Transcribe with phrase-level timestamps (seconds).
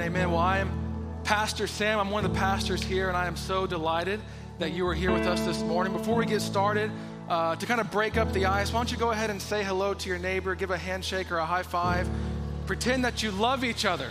[0.00, 0.30] Amen.
[0.30, 1.98] Well, I am Pastor Sam.
[1.98, 4.18] I'm one of the pastors here, and I am so delighted
[4.58, 5.92] that you are here with us this morning.
[5.92, 6.90] Before we get started,
[7.28, 9.62] uh, to kind of break up the ice, why don't you go ahead and say
[9.62, 12.08] hello to your neighbor, give a handshake or a high five,
[12.64, 14.08] pretend that you love each other.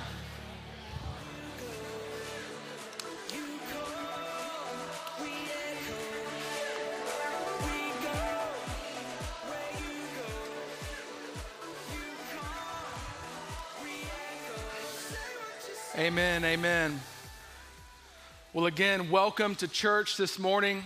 [15.99, 16.97] Amen, amen.
[18.53, 20.85] Well, again, welcome to church this morning.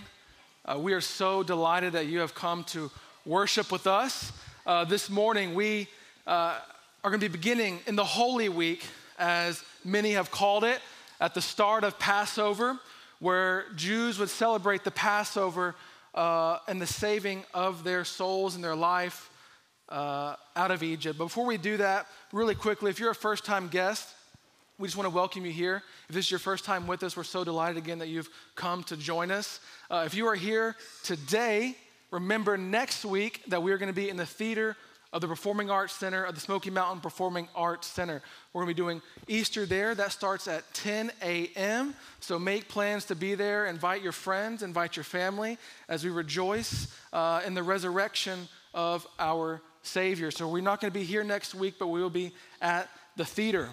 [0.65, 2.89] Uh, we are so delighted that you have come to
[3.23, 4.31] worship with us.
[4.65, 5.87] Uh, this morning, we
[6.25, 6.57] uh,
[7.03, 8.83] are going to be beginning in the Holy Week,
[9.19, 10.79] as many have called it,
[11.21, 12.79] at the start of Passover,
[13.19, 15.75] where Jews would celebrate the Passover
[16.15, 19.29] uh, and the saving of their souls and their life
[19.89, 21.19] uh, out of Egypt.
[21.19, 24.09] But before we do that, really quickly, if you're a first time guest,
[24.79, 25.83] we just want to welcome you here.
[26.09, 28.83] If this is your first time with us, we're so delighted again that you've come
[28.85, 29.59] to join us.
[29.89, 31.77] Uh, if you are here today,
[32.09, 34.75] remember next week that we are going to be in the theater
[35.13, 38.23] of the Performing Arts Center, of the Smoky Mountain Performing Arts Center.
[38.51, 39.93] We're going to be doing Easter there.
[39.93, 41.93] That starts at 10 a.m.
[42.19, 43.67] So make plans to be there.
[43.67, 49.61] Invite your friends, invite your family as we rejoice uh, in the resurrection of our
[49.83, 50.31] Savior.
[50.31, 53.25] So we're not going to be here next week, but we will be at the
[53.25, 53.69] theater.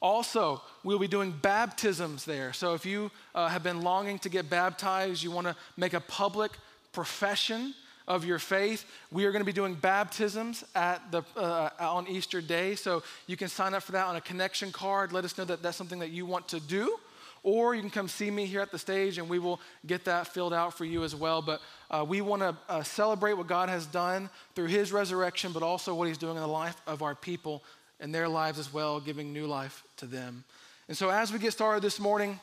[0.00, 2.52] Also, we'll be doing baptisms there.
[2.52, 6.00] So if you uh, have been longing to get baptized, you want to make a
[6.00, 6.52] public
[6.92, 7.74] profession
[8.06, 12.40] of your faith, we are going to be doing baptisms at the, uh, on Easter
[12.40, 12.74] Day.
[12.74, 15.12] So you can sign up for that on a connection card.
[15.12, 16.96] Let us know that that's something that you want to do.
[17.42, 20.26] Or you can come see me here at the stage and we will get that
[20.26, 21.42] filled out for you as well.
[21.42, 21.60] But
[21.90, 25.94] uh, we want to uh, celebrate what God has done through his resurrection, but also
[25.94, 27.62] what he's doing in the life of our people
[28.00, 30.44] and their lives as well, giving new life to them.
[30.88, 32.40] And so, as we get started this morning,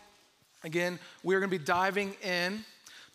[0.64, 2.64] again, we're going to be diving in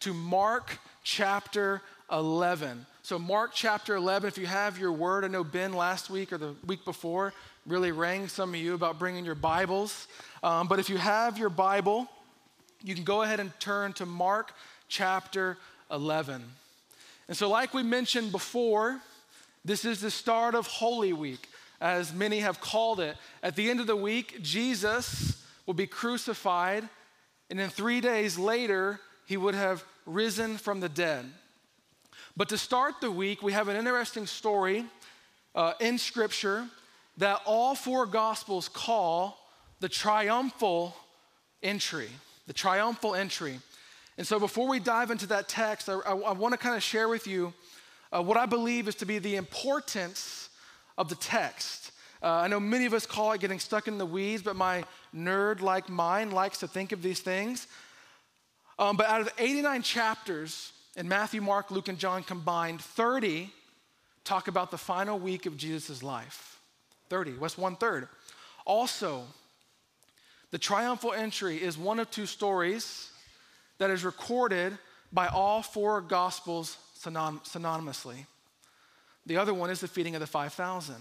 [0.01, 2.87] to Mark chapter 11.
[3.03, 6.39] So, Mark chapter 11, if you have your word, I know Ben last week or
[6.39, 7.33] the week before
[7.67, 10.09] really rang some of you about bringing your Bibles.
[10.43, 12.09] Um, but if you have your Bible,
[12.83, 14.53] you can go ahead and turn to Mark
[14.89, 15.57] chapter
[15.91, 16.43] 11.
[17.29, 19.01] And so, like we mentioned before,
[19.65, 21.49] this is the start of Holy Week
[21.81, 23.17] as many have called it.
[23.43, 26.89] At the end of the week, Jesus will be crucified,
[27.49, 31.25] and then three days later, he would have risen from the dead.
[32.37, 34.85] But to start the week, we have an interesting story
[35.55, 36.67] uh, in Scripture
[37.17, 39.39] that all four Gospels call
[39.81, 40.95] the triumphal
[41.63, 42.09] entry.
[42.47, 43.59] The triumphal entry.
[44.19, 46.83] And so, before we dive into that text, I, I, I want to kind of
[46.83, 47.53] share with you
[48.13, 50.50] uh, what I believe is to be the importance
[51.01, 51.93] of the text.
[52.23, 54.85] Uh, I know many of us call it getting stuck in the weeds, but my
[55.17, 57.67] nerd like mind likes to think of these things.
[58.79, 63.51] Um, but out of 89 chapters in Matthew, Mark, Luke, and John combined, 30
[64.25, 66.61] talk about the final week of Jesus' life.
[67.09, 68.07] 30, what's one third?
[68.67, 69.25] Also,
[70.51, 73.11] the triumphal entry is one of two stories
[73.79, 74.77] that is recorded
[75.15, 78.27] by all four gospels synonymously.
[79.27, 80.95] The other one is the feeding of the 5,000.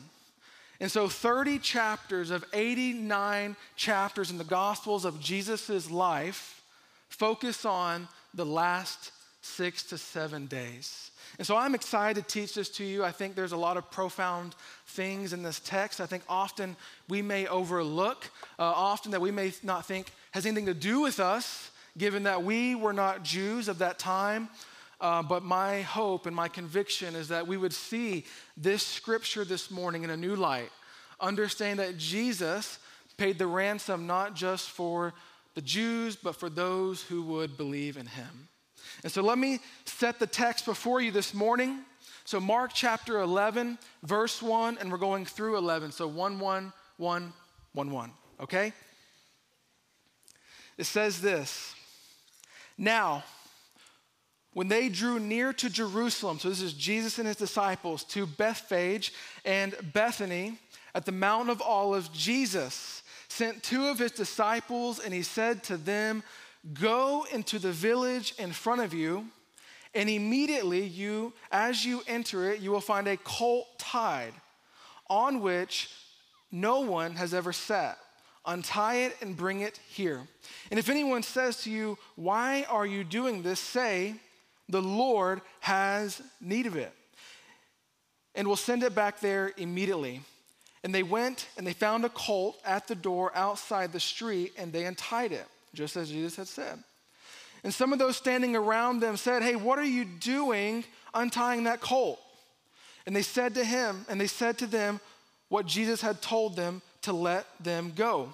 [0.80, 6.62] And so 30 chapters of 89 chapters in the Gospels of Jesus' life
[7.10, 11.12] focus on the last six to seven days.
[11.38, 13.04] And so I'm excited to teach this to you.
[13.04, 14.56] I think there's a lot of profound
[14.88, 16.02] things in this text.
[16.02, 16.76] I think often
[17.08, 21.20] we may overlook, uh, often that we may not think has anything to do with
[21.20, 24.50] us, given that we were not Jews of that time.
[25.02, 28.26] Uh, but my hope and my conviction is that we would see
[28.58, 30.70] this scripture this morning in a new light.
[31.22, 32.80] Understand that Jesus
[33.18, 35.14] paid the ransom not just for
[35.56, 38.48] the Jews, but for those who would believe in him.
[39.04, 41.80] And so let me set the text before you this morning.
[42.26, 45.92] So, Mark chapter 11, verse 1, and we're going through 11.
[45.92, 47.34] So, 1 1 1
[47.74, 48.12] 1 1.
[48.42, 48.74] Okay?
[50.78, 51.74] It says this
[52.78, 53.24] Now,
[54.54, 59.14] when they drew near to Jerusalem, so this is Jesus and his disciples, to Bethphage
[59.46, 60.58] and Bethany
[60.96, 65.78] at the Mount of Olives, Jesus sent two of his disciples and he said to
[65.78, 66.24] them,
[66.74, 69.28] Go into the village in front of you,
[69.96, 74.34] and immediately you, as you enter it, you will find a colt tied
[75.10, 75.90] on which
[76.52, 77.98] no one has ever sat.
[78.46, 80.28] Untie it and bring it here.
[80.72, 83.60] And if anyone says to you, Why are you doing this?
[83.60, 84.16] say,
[84.70, 86.94] the Lord has need of it.
[88.36, 90.22] And will send it back there immediately.
[90.84, 94.72] And they went and they found a colt at the door outside the street and
[94.72, 96.82] they untied it, just as Jesus had said.
[97.64, 101.82] And some of those standing around them said, Hey, what are you doing untying that
[101.82, 102.20] colt?
[103.06, 105.02] And they said to him, and they said to them
[105.50, 108.30] what Jesus had told them to let them go.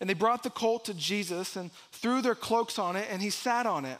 [0.00, 3.30] And they brought the colt to Jesus and threw their cloaks on it, and he
[3.30, 3.98] sat on it.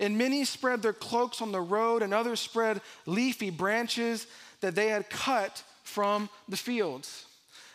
[0.00, 4.26] And many spread their cloaks on the road, and others spread leafy branches
[4.60, 7.26] that they had cut from the fields.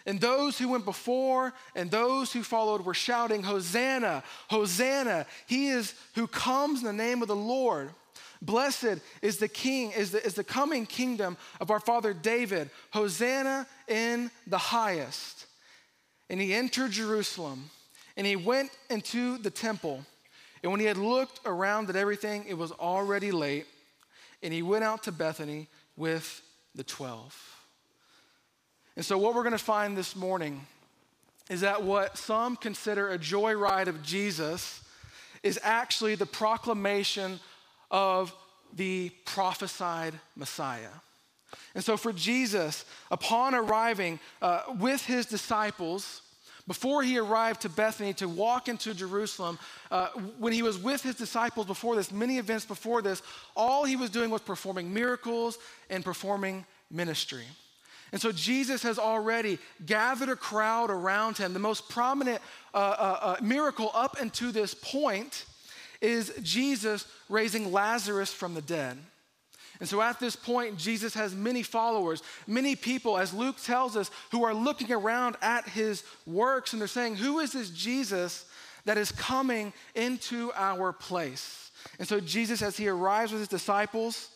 [0.05, 5.25] And those who went before and those who followed were shouting, Hosanna, Hosanna.
[5.47, 7.89] He is who comes in the name of the Lord.
[8.41, 12.69] Blessed is the king, is the, is the coming kingdom of our father David.
[12.91, 15.45] Hosanna in the highest.
[16.29, 17.69] And he entered Jerusalem
[18.17, 20.05] and he went into the temple.
[20.63, 23.67] And when he had looked around at everything, it was already late.
[24.41, 25.67] And he went out to Bethany
[25.97, 26.41] with
[26.73, 27.59] the 12.
[28.95, 30.65] And so, what we're going to find this morning
[31.49, 34.81] is that what some consider a joyride of Jesus
[35.43, 37.39] is actually the proclamation
[37.91, 38.33] of
[38.75, 40.89] the prophesied Messiah.
[41.75, 46.22] And so, for Jesus, upon arriving uh, with his disciples,
[46.67, 49.59] before he arrived to Bethany to walk into Jerusalem,
[49.91, 50.07] uh,
[50.39, 53.21] when he was with his disciples before this, many events before this,
[53.55, 55.57] all he was doing was performing miracles
[55.89, 57.45] and performing ministry.
[58.13, 61.51] And so Jesus has already gathered a crowd around him.
[61.51, 62.41] The most prominent
[62.73, 65.45] uh, uh, uh, miracle up until this point
[65.99, 68.97] is Jesus raising Lazarus from the dead.
[69.83, 74.09] And so at this point, Jesus has many followers, many people, as Luke tells us,
[74.31, 78.45] who are looking around at his works and they're saying, Who is this Jesus
[78.85, 81.69] that is coming into our place?
[81.99, 84.29] And so Jesus, as he arrives with his disciples,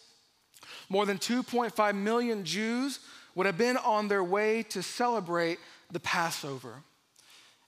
[0.90, 3.00] more than 2.5 million Jews
[3.34, 5.60] would have been on their way to celebrate
[5.94, 6.84] the Passover.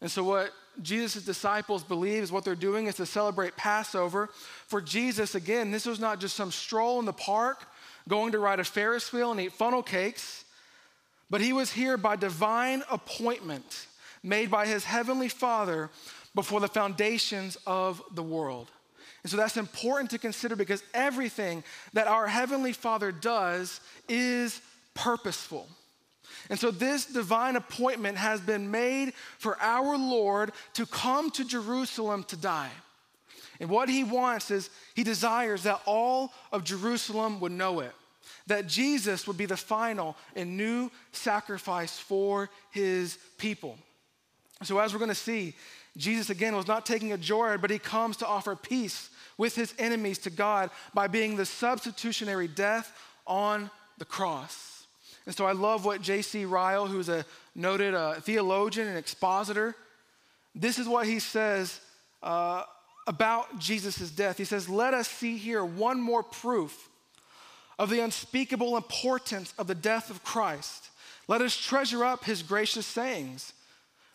[0.01, 0.51] And so, what
[0.81, 4.29] Jesus' disciples believe is what they're doing is to celebrate Passover.
[4.67, 7.65] For Jesus, again, this was not just some stroll in the park,
[8.09, 10.44] going to ride a Ferris wheel and eat funnel cakes,
[11.29, 13.88] but he was here by divine appointment
[14.23, 15.89] made by his heavenly Father
[16.35, 18.69] before the foundations of the world.
[19.23, 21.63] And so that's important to consider because everything
[21.94, 24.61] that our Heavenly Father does is
[24.94, 25.67] purposeful.
[26.50, 32.23] And so, this divine appointment has been made for our Lord to come to Jerusalem
[32.25, 32.71] to die.
[33.59, 37.91] And what he wants is, he desires that all of Jerusalem would know it,
[38.48, 43.77] that Jesus would be the final and new sacrifice for his people.
[44.63, 45.54] So, as we're going to see,
[45.95, 49.74] Jesus again was not taking a joyride, but he comes to offer peace with his
[49.80, 52.92] enemies to God by being the substitutionary death
[53.25, 54.86] on the cross.
[55.25, 56.45] And so I love what J.C.
[56.45, 57.25] Ryle, who's a
[57.56, 59.75] noted uh, theologian and expositor,
[60.56, 61.80] this is what he says
[62.24, 62.63] uh,
[63.07, 64.38] about Jesus' death.
[64.38, 66.88] He says, Let us see here one more proof
[67.79, 70.89] of the unspeakable importance of the death of Christ.
[71.27, 73.53] Let us treasure up his gracious sayings.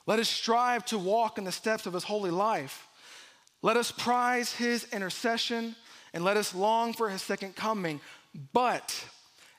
[0.07, 2.87] Let us strive to walk in the steps of his holy life.
[3.63, 5.75] Let us prize his intercession
[6.13, 8.01] and let us long for his second coming.
[8.53, 9.05] But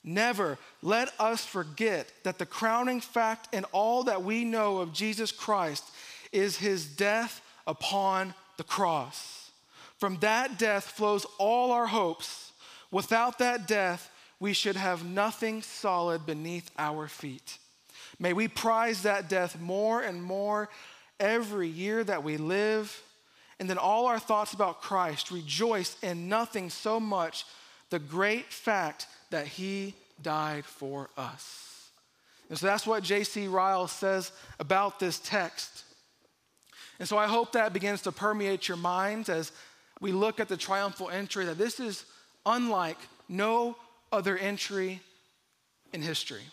[0.07, 5.31] Never let us forget that the crowning fact in all that we know of Jesus
[5.31, 5.83] Christ
[6.31, 9.49] is his death upon the cross.
[9.97, 12.51] From that death flows all our hopes.
[12.91, 17.57] Without that death, we should have nothing solid beneath our feet.
[18.19, 20.69] May we prize that death more and more
[21.19, 23.01] every year that we live.
[23.59, 27.45] And then all our thoughts about Christ rejoice in nothing so much
[27.89, 31.89] the great fact that he died for us.
[32.49, 33.47] And so that's what J.C.
[33.47, 35.83] Ryle says about this text.
[36.99, 39.51] And so I hope that begins to permeate your minds as
[39.99, 42.05] we look at the triumphal entry, that this is
[42.45, 42.97] unlike
[43.27, 43.75] no
[44.11, 45.01] other entry
[45.93, 46.43] in history.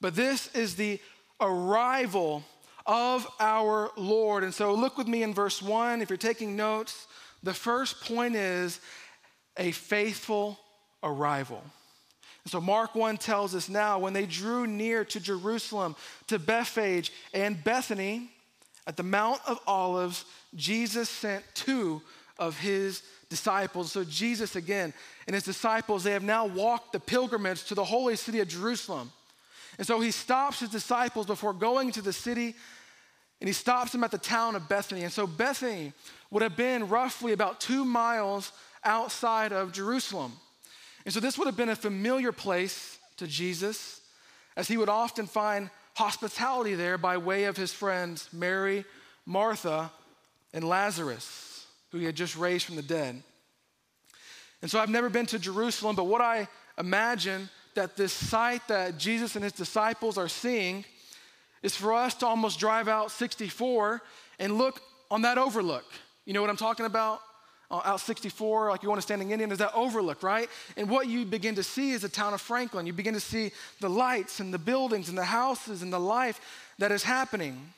[0.00, 1.00] But this is the
[1.40, 2.44] arrival
[2.86, 4.44] of our Lord.
[4.44, 6.00] And so look with me in verse 1.
[6.00, 7.06] If you're taking notes,
[7.42, 8.80] the first point is
[9.56, 10.58] a faithful
[11.02, 11.62] arrival.
[12.44, 15.96] And So Mark 1 tells us now when they drew near to Jerusalem,
[16.28, 18.30] to Bethphage and Bethany
[18.86, 20.24] at the Mount of Olives,
[20.54, 22.00] Jesus sent two
[22.38, 23.92] of his disciples.
[23.92, 24.92] So Jesus again
[25.26, 29.12] and his disciples, they have now walked the pilgrimage to the holy city of Jerusalem.
[29.76, 32.54] And so he stops his disciples before going to the city
[33.40, 35.02] and he stops them at the town of Bethany.
[35.02, 35.92] And so Bethany
[36.30, 40.32] would have been roughly about two miles outside of Jerusalem.
[41.04, 44.00] And so this would have been a familiar place to Jesus,
[44.56, 48.84] as he would often find hospitality there by way of his friends Mary,
[49.24, 49.90] Martha,
[50.52, 51.47] and Lazarus,
[51.90, 53.22] who he had just raised from the dead.
[54.62, 58.98] And so I've never been to Jerusalem, but what I imagine that this sight that
[58.98, 60.84] Jesus and his disciples are seeing
[61.62, 64.02] is for us to almost drive out 64
[64.38, 64.80] and look
[65.10, 65.84] on that overlook.
[66.24, 67.20] You know what I'm talking about?
[67.70, 70.48] Uh, out 64, like you want to standing Indian, is that overlook, right?
[70.76, 72.86] And what you begin to see is the town of Franklin.
[72.86, 76.40] You begin to see the lights and the buildings and the houses and the life
[76.78, 77.72] that is happening.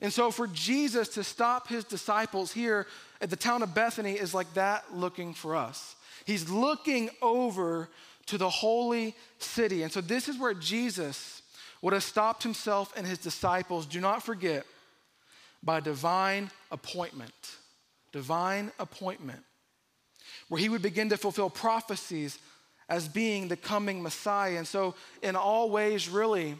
[0.00, 2.88] And so for Jesus to stop his disciples here
[3.30, 5.94] the town of Bethany is like that looking for us.
[6.24, 7.88] He's looking over
[8.26, 9.82] to the holy city.
[9.82, 11.42] And so this is where Jesus
[11.80, 14.64] would have stopped himself and his disciples, do not forget,
[15.62, 17.32] by divine appointment.
[18.12, 19.42] Divine appointment.
[20.48, 22.38] Where he would begin to fulfill prophecies
[22.88, 24.58] as being the coming Messiah.
[24.58, 26.56] And so, in all ways, really,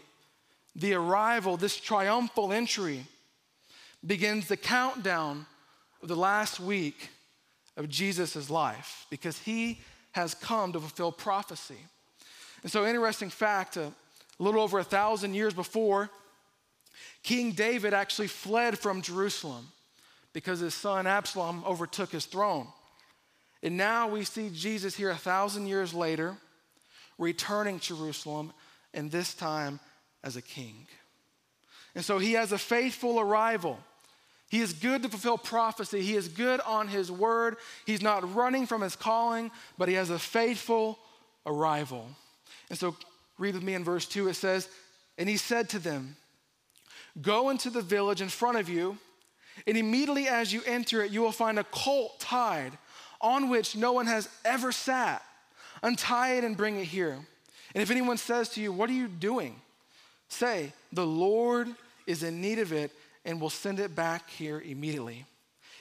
[0.75, 3.05] the arrival, this triumphal entry,
[4.05, 5.47] begins the countdown
[6.03, 7.11] of the last week
[7.77, 9.81] of Jesus' life because he
[10.13, 11.79] has come to fulfill prophecy.
[12.63, 13.93] And so, interesting fact a
[14.39, 16.11] little over a thousand years before,
[17.23, 19.69] King David actually fled from Jerusalem
[20.33, 22.67] because his son Absalom overtook his throne.
[23.63, 26.37] And now we see Jesus here a thousand years later,
[27.19, 28.53] returning to Jerusalem,
[28.93, 29.79] and this time
[30.25, 30.87] as a king.
[31.95, 33.79] And so he has a faithful arrival.
[34.53, 36.03] He is good to fulfill prophecy.
[36.03, 37.57] He is good on his word.
[37.87, 40.99] He's not running from his calling, but he has a faithful
[41.47, 42.07] arrival.
[42.69, 42.95] And so,
[43.39, 44.29] read with me in verse 2.
[44.29, 44.69] It says,
[45.17, 46.17] And he said to them,
[47.23, 48.99] Go into the village in front of you,
[49.67, 52.77] and immediately as you enter it, you will find a colt tied
[53.23, 55.23] on which no one has ever sat.
[55.83, 57.19] Untie it and bring it here.
[57.75, 59.59] And if anyone says to you, What are you doing?
[60.29, 61.69] Say, The Lord
[62.07, 62.93] is in need of it
[63.25, 65.25] and we'll send it back here immediately.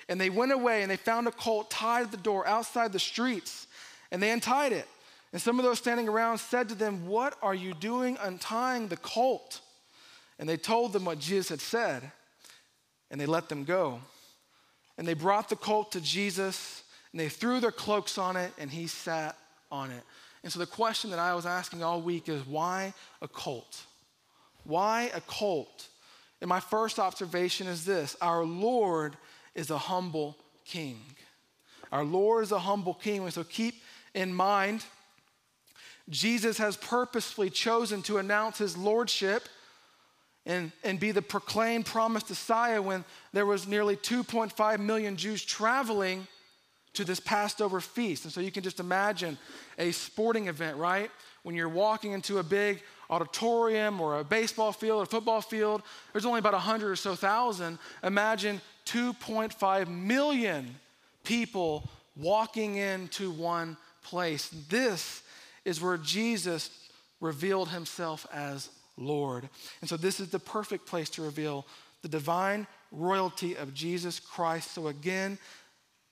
[0.09, 2.99] And they went away and they found a colt tied at the door outside the
[2.99, 3.67] streets,
[4.11, 4.87] and they untied it.
[5.33, 8.97] And some of those standing around said to them, What are you doing untying the
[8.97, 9.61] colt?
[10.37, 12.11] And they told them what Jesus had said,
[13.09, 14.01] and they let them go.
[14.97, 18.69] And they brought the colt to Jesus, and they threw their cloaks on it, and
[18.69, 19.37] he sat
[19.71, 20.03] on it.
[20.43, 23.83] And so the question that I was asking all week is why a colt?
[24.63, 25.87] Why a colt?
[26.41, 29.15] And my first observation is this our Lord
[29.55, 30.99] is a humble king.
[31.91, 33.23] Our Lord is a humble king.
[33.23, 33.75] And So keep
[34.13, 34.83] in mind,
[36.09, 39.47] Jesus has purposefully chosen to announce his lordship
[40.45, 46.27] and, and be the proclaimed promised Messiah when there was nearly 2.5 million Jews traveling
[46.93, 48.25] to this Passover feast.
[48.25, 49.37] And so you can just imagine
[49.77, 51.11] a sporting event, right?
[51.43, 52.81] When you're walking into a big
[53.11, 57.77] auditorium or a baseball field or football field, there's only about 100 or so thousand.
[58.03, 60.75] Imagine 2.5 million
[61.23, 64.49] people walking into one place.
[64.69, 65.21] This
[65.65, 66.69] is where Jesus
[67.19, 69.47] revealed himself as Lord.
[69.81, 71.65] And so, this is the perfect place to reveal
[72.01, 74.71] the divine royalty of Jesus Christ.
[74.71, 75.37] So, again,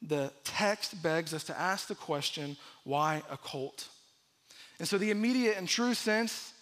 [0.02, 3.88] the text begs us to ask the question why a cult?
[4.80, 6.54] And so, the immediate and true sense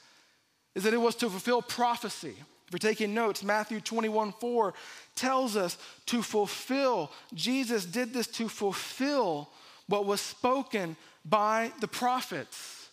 [0.77, 2.35] is that it was to fulfill prophecy.
[2.37, 4.75] If you're taking notes, Matthew 21 4
[5.15, 7.11] tells us to fulfill.
[7.33, 9.49] Jesus did this to fulfill
[9.87, 12.89] what was spoken by the prophets.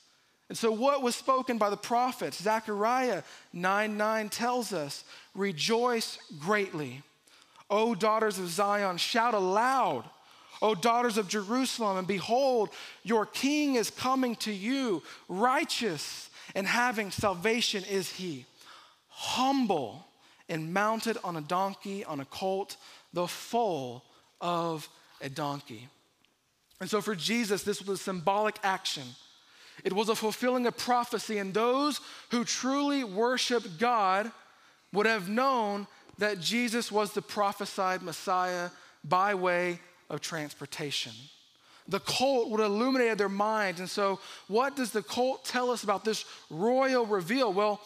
[0.48, 2.40] And so, what was spoken by the prophets?
[2.40, 3.22] Zechariah
[3.52, 7.02] 9 9 tells us, Rejoice greatly,
[7.68, 10.04] O daughters of Zion, shout aloud.
[10.62, 12.70] O daughters of Jerusalem, and behold,
[13.02, 18.46] your king is coming to you, righteous and having salvation is he.
[19.08, 20.06] Humble
[20.48, 22.76] and mounted on a donkey, on a colt,
[23.12, 24.04] the foal
[24.40, 24.88] of
[25.20, 25.88] a donkey.
[26.80, 29.04] And so for Jesus, this was a symbolic action.
[29.84, 34.30] It was a fulfilling of prophecy, and those who truly worship God
[34.92, 35.86] would have known
[36.18, 38.70] that Jesus was the prophesied Messiah
[39.02, 41.12] by way of transportation.
[41.88, 43.80] The colt would illuminate their minds.
[43.80, 47.52] And so, what does the colt tell us about this royal reveal?
[47.52, 47.80] Well,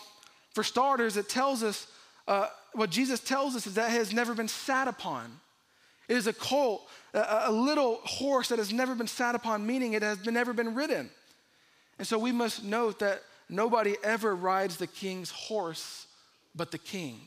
[0.55, 1.89] for starters, it tells us
[2.29, 5.41] uh, what Jesus tells us is that it has never been sat upon.
[6.09, 9.95] It is a colt, a, a little horse that has never been sat upon, meaning
[9.95, 11.11] it has been, never been ridden.
[11.99, 16.07] And so, we must note that nobody ever rides the king's horse
[16.55, 17.21] but the king.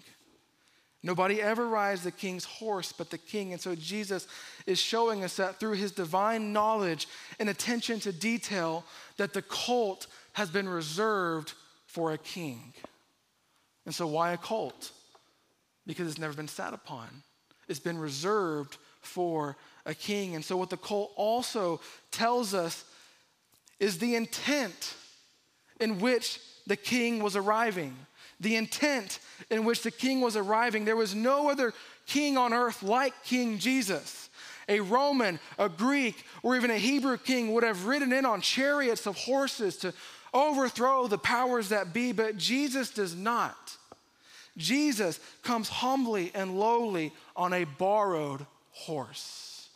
[1.04, 3.54] Nobody ever rides the king's horse but the king.
[3.54, 4.28] And so Jesus
[4.68, 7.08] is showing us that through his divine knowledge
[7.40, 8.84] and attention to detail,
[9.18, 11.54] that the colt has been reserved
[11.88, 12.74] for a king.
[13.86, 14.92] And so, why a colt?
[15.88, 17.08] Because it's never been sat upon,
[17.68, 20.36] it's been reserved for a king.
[20.36, 21.82] And so, what the colt also
[22.12, 22.86] tells us
[23.80, 24.94] is the intent
[25.80, 27.96] in which the king was arriving.
[28.42, 29.20] The intent
[29.50, 30.84] in which the king was arriving.
[30.84, 31.74] There was no other
[32.08, 34.30] king on earth like King Jesus.
[34.68, 39.06] A Roman, a Greek, or even a Hebrew king would have ridden in on chariots
[39.06, 39.94] of horses to
[40.34, 43.78] overthrow the powers that be, but Jesus does not.
[44.58, 49.70] Jesus comes humbly and lowly on a borrowed horse.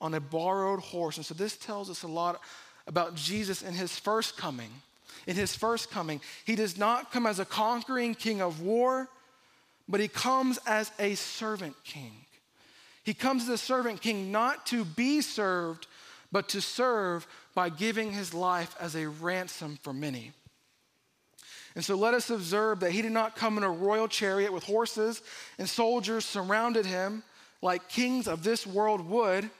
[0.00, 1.16] On a borrowed horse.
[1.16, 2.40] And so this tells us a lot
[2.86, 4.70] about Jesus in his first coming.
[5.26, 9.08] In his first coming, he does not come as a conquering king of war,
[9.88, 12.12] but he comes as a servant king.
[13.02, 15.86] He comes as a servant king not to be served,
[16.30, 20.32] but to serve by giving his life as a ransom for many.
[21.74, 24.64] And so let us observe that he did not come in a royal chariot with
[24.64, 25.22] horses
[25.58, 27.22] and soldiers surrounded him
[27.60, 29.50] like kings of this world would,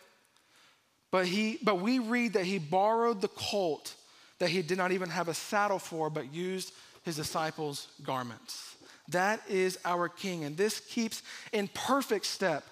[1.11, 3.96] but, he, but we read that he borrowed the colt
[4.39, 8.77] that he did not even have a saddle for, but used his disciples' garments.
[9.09, 10.45] That is our king.
[10.45, 12.65] And this keeps in perfect step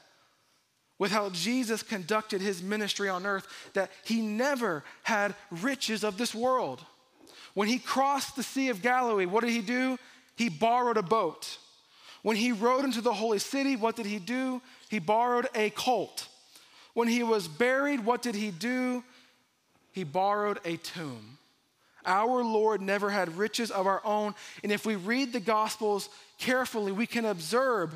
[0.98, 6.34] with how Jesus conducted his ministry on earth, that he never had riches of this
[6.34, 6.84] world.
[7.54, 9.98] When he crossed the Sea of Galilee, what did he do?
[10.36, 11.58] He borrowed a boat.
[12.22, 14.62] When he rode into the holy city, what did he do?
[14.88, 16.28] He borrowed a colt.
[16.94, 19.04] When he was buried, what did he do?
[19.92, 21.38] He borrowed a tomb.
[22.06, 24.34] Our Lord never had riches of our own.
[24.62, 26.08] And if we read the Gospels
[26.38, 27.90] carefully, we can observe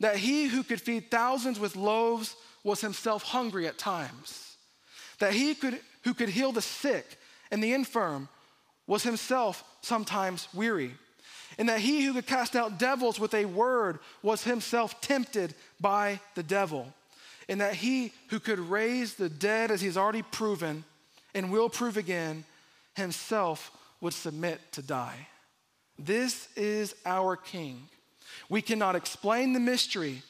[0.00, 4.56] that he who could feed thousands with loaves was himself hungry at times.
[5.18, 7.18] That he could, who could heal the sick
[7.50, 8.28] and the infirm
[8.86, 10.92] was himself sometimes weary.
[11.58, 16.20] And that he who could cast out devils with a word was himself tempted by
[16.34, 16.92] the devil.
[17.48, 20.84] And that he who could raise the dead, as he's already proven
[21.34, 22.44] and will prove again,
[22.98, 25.28] himself would submit to die.
[25.98, 27.88] This is our King.
[28.48, 30.22] We cannot explain the mystery,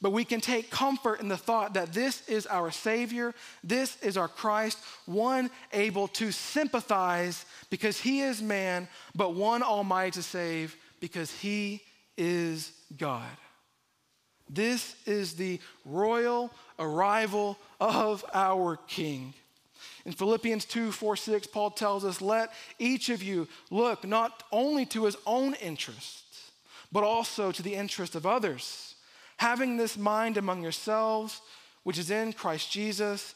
[0.00, 3.34] but we can take comfort in the thought that this is our Savior,
[3.64, 10.12] this is our Christ, one able to sympathize because he is man, but one almighty
[10.12, 11.82] to save because he
[12.16, 13.36] is God.
[14.48, 19.34] This is the royal arrival of our King.
[20.06, 24.86] In Philippians 2 4 6, Paul tells us, Let each of you look not only
[24.86, 26.52] to his own interests,
[26.92, 28.94] but also to the interest of others.
[29.38, 31.42] Having this mind among yourselves,
[31.82, 33.34] which is in Christ Jesus,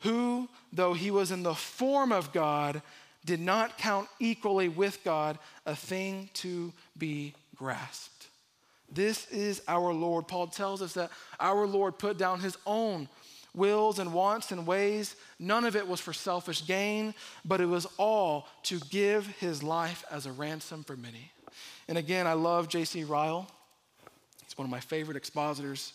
[0.00, 2.82] who, though he was in the form of God,
[3.24, 8.28] did not count equally with God a thing to be grasped.
[8.90, 10.28] This is our Lord.
[10.28, 13.08] Paul tells us that our Lord put down his own
[13.54, 15.16] wills and wants and ways.
[15.38, 20.04] None of it was for selfish gain, but it was all to give his life
[20.10, 21.30] as a ransom for many.
[21.88, 23.04] And again, I love J.C.
[23.04, 23.46] Ryle.
[24.44, 25.92] He's one of my favorite expositors.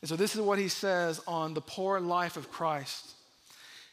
[0.00, 3.12] And so this is what he says on the poor life of Christ.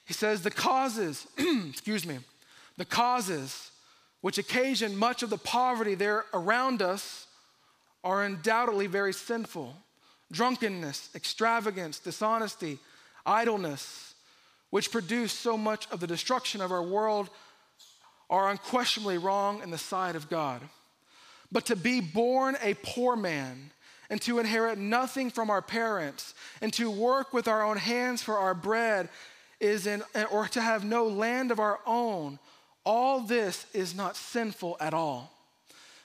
[0.06, 1.26] He says, The causes,
[1.70, 2.20] excuse me,
[2.78, 3.72] the causes
[4.22, 7.28] which occasion much of the poverty there around us
[8.04, 9.76] are undoubtedly very sinful
[10.32, 12.80] drunkenness, extravagance, dishonesty,
[13.26, 14.14] idleness,
[14.70, 17.30] which produce so much of the destruction of our world,
[18.30, 20.62] are unquestionably wrong in the sight of God.
[21.52, 23.72] But to be born a poor man
[24.10, 28.38] and to inherit nothing from our parents and to work with our own hands for
[28.38, 29.10] our bread
[29.60, 32.40] is in, or to have no land of our own,
[32.86, 35.32] all this is not sinful at all.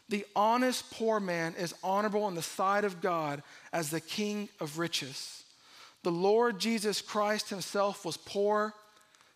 [0.09, 4.79] The honest poor man is honorable in the sight of God as the king of
[4.79, 5.45] riches.
[6.07, 8.73] The Lord Jesus Christ himself was poor.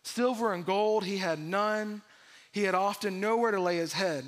[0.03, 2.01] Silver and gold he had none.
[2.53, 4.23] He had often nowhere to lay his head.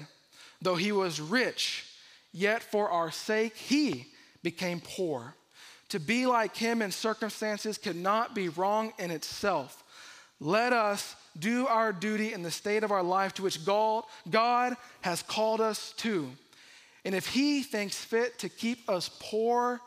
[0.62, 1.86] Though he was rich,
[2.34, 4.08] yet for our sake he
[4.44, 5.36] became poor.
[5.88, 9.82] To be like him in circumstances could not be wrong in itself.
[10.42, 14.76] Let us do our duty in the state of our life to which God, God
[15.00, 16.30] has called us to.
[17.06, 19.80] And if he thinks fit to keep us poor,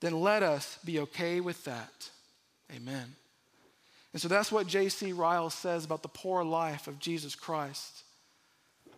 [0.00, 2.10] then let us be okay with that.
[2.74, 3.16] Amen.
[4.12, 5.12] And so that's what J.C.
[5.12, 8.02] Ryle says about the poor life of Jesus Christ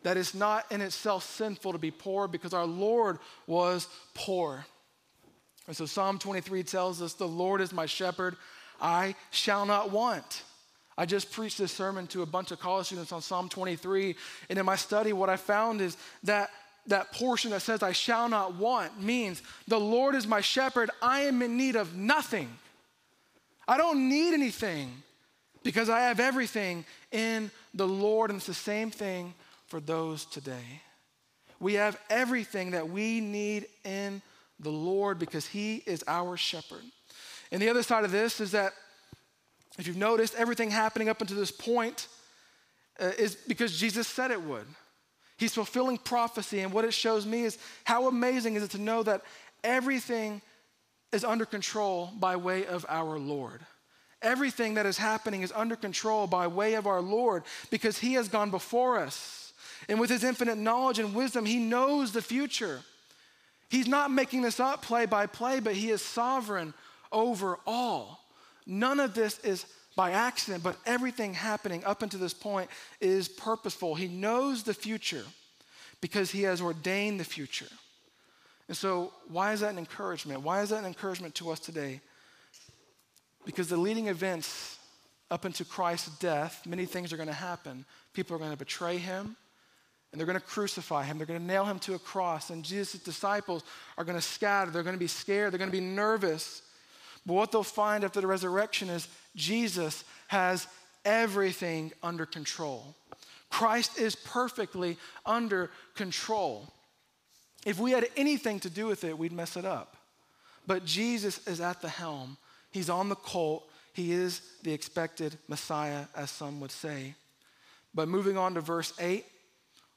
[0.03, 4.65] that it's not in itself sinful to be poor because our Lord was poor.
[5.67, 8.37] And so Psalm 23 tells us, The Lord is my shepherd,
[8.81, 10.43] I shall not want.
[10.97, 14.17] I just preached this sermon to a bunch of college students on Psalm 23.
[14.49, 16.51] And in my study, what I found is that
[16.89, 20.91] that portion that says, I shall not want, means the Lord is my shepherd.
[21.01, 22.49] I am in need of nothing.
[23.67, 25.03] I don't need anything
[25.63, 28.31] because I have everything in the Lord.
[28.31, 29.35] And it's the same thing
[29.67, 30.83] for those today.
[31.61, 34.23] We have everything that we need in
[34.61, 36.83] the Lord because He is our shepherd.
[37.53, 38.73] And the other side of this is that
[39.79, 42.09] if you've noticed, everything happening up until this point
[43.01, 44.67] uh, is because Jesus said it would.
[45.39, 49.03] He's fulfilling prophecy, and what it shows me is how amazing is it to know
[49.05, 49.23] that
[49.63, 50.43] everything
[51.13, 53.61] is under control by way of our Lord.
[54.21, 58.29] Everything that is happening is under control by way of our Lord because He has
[58.29, 59.53] gone before us.
[59.89, 62.81] And with His infinite knowledge and wisdom, He knows the future.
[63.69, 66.75] He's not making this up play by play, but He is sovereign
[67.13, 68.25] over all.
[68.67, 69.67] None of this is
[69.99, 73.97] by accident, but everything happening up until this point is purposeful.
[73.97, 75.25] He knows the future
[76.01, 77.67] because he has ordained the future.
[78.69, 80.43] And so, why is that an encouragement?
[80.43, 82.01] Why is that an encouragement to us today?
[83.45, 84.79] Because the leading events
[85.33, 87.85] up into Christ's death, many things are going to happen.
[88.13, 89.35] People are going to betray him
[90.13, 91.19] and they're going to crucify him.
[91.19, 92.51] They're going to nail him to a cross.
[92.51, 93.65] And Jesus' disciples
[93.97, 94.71] are going to scatter.
[94.71, 95.53] They're going to be scared.
[95.53, 96.63] They're going to be nervous.
[97.27, 100.67] But what they'll find after the resurrection is Jesus has
[101.05, 102.95] everything under control.
[103.51, 106.69] Christ is perfectly under control.
[107.65, 109.97] If we had anything to do with it, we'd mess it up.
[110.67, 112.37] But Jesus is at the helm,
[112.71, 113.69] He's on the colt.
[113.95, 117.15] He is the expected Messiah, as some would say.
[117.95, 119.25] But moving on to verse 8,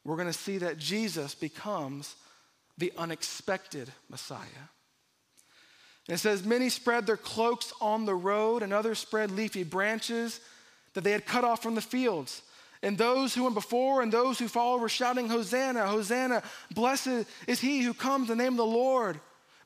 [0.03, 2.15] we're going to see that Jesus becomes
[2.77, 4.69] the unexpected Messiah.
[6.07, 10.39] And it says, Many spread their cloaks on the road, and others spread leafy branches
[10.93, 12.41] that they had cut off from the fields.
[12.83, 16.41] And those who went before and those who followed were shouting, Hosanna, Hosanna,
[16.73, 19.19] blessed is he who comes in the name of the Lord.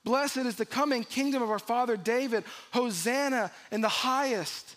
[0.03, 2.43] Blessed is the coming kingdom of our father David.
[2.71, 4.75] Hosanna in the highest.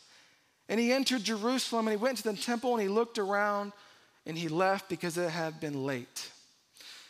[0.69, 3.73] And he entered Jerusalem and he went to the temple and he looked around
[4.25, 6.31] and he left because it had been late.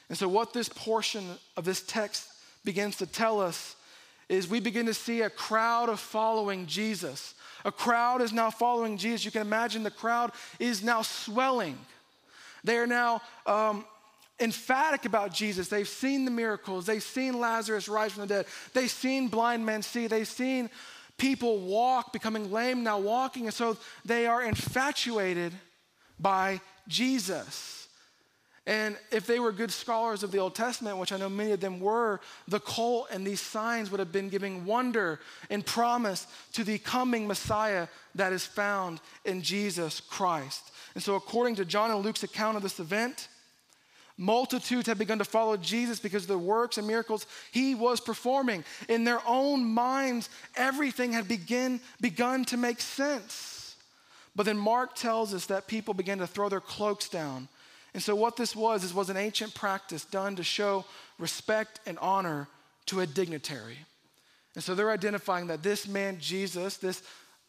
[0.08, 2.28] And so, what this portion of this text
[2.64, 3.76] begins to tell us
[4.28, 7.34] is we begin to see a crowd of following Jesus.
[7.64, 9.24] A crowd is now following Jesus.
[9.24, 11.78] You can imagine the crowd is now swelling.
[12.64, 13.84] They are now um,
[14.40, 15.68] emphatic about Jesus.
[15.68, 19.82] They've seen the miracles, they've seen Lazarus rise from the dead, they've seen blind men
[19.82, 20.70] see, they've seen
[21.16, 23.46] people walk, becoming lame, now walking.
[23.46, 25.52] And so they are infatuated
[26.18, 27.77] by Jesus.
[28.68, 31.61] And if they were good scholars of the Old Testament, which I know many of
[31.61, 36.64] them were, the colt and these signs would have been giving wonder and promise to
[36.64, 40.70] the coming Messiah that is found in Jesus Christ.
[40.94, 43.28] And so, according to John and Luke's account of this event,
[44.18, 48.64] multitudes had begun to follow Jesus because of the works and miracles he was performing.
[48.90, 53.76] In their own minds, everything had begin, begun to make sense.
[54.37, 57.48] But then Mark tells us that people began to throw their cloaks down
[57.98, 60.84] and so, what this was, is was an ancient practice done to show
[61.18, 62.46] respect and honor
[62.87, 63.76] to a dignitary.
[64.54, 67.02] And so, they're identifying that this man, Jesus, this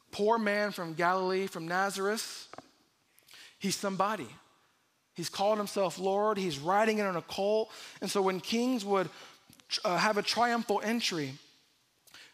[0.09, 2.47] poor man from Galilee, from Nazareth,
[3.59, 4.25] he's somebody.
[5.13, 6.39] He's called himself Lord.
[6.39, 7.69] He's riding in on a colt.
[8.01, 9.07] And so, when kings would
[9.85, 11.33] uh, have a triumphal entry,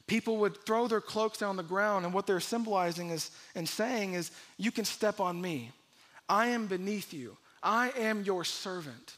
[0.07, 2.05] people would throw their cloaks down on the ground.
[2.05, 5.73] And what they're symbolizing is and saying is, You can step on me.
[6.29, 7.35] I am beneath you.
[7.65, 9.17] I am your servant.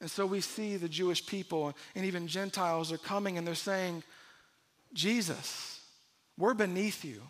[0.00, 4.02] And so we see the Jewish people and even Gentiles are coming and they're saying,
[4.92, 5.80] Jesus,
[6.38, 7.22] we're beneath you.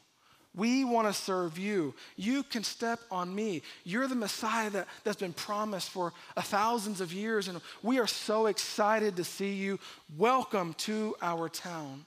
[0.54, 1.94] We want to serve you.
[2.16, 3.62] You can step on me.
[3.84, 8.46] You're the Messiah that, that's been promised for thousands of years, and we are so
[8.46, 9.78] excited to see you.
[10.18, 12.04] Welcome to our town.